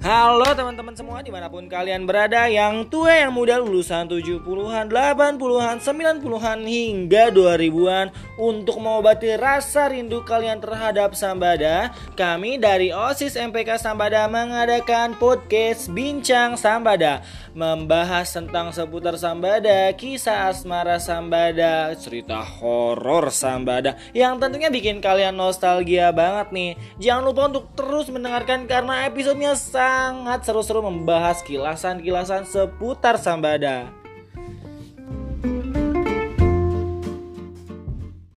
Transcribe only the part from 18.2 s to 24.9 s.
tentang seputar Sambada, kisah asmara Sambada, cerita horor Sambada Yang tentunya